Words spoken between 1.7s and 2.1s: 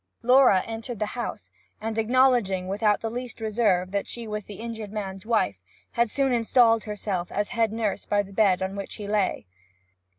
and